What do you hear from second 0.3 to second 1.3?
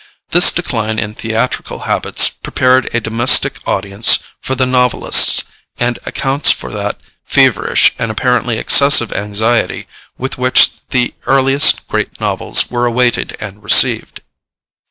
This decline in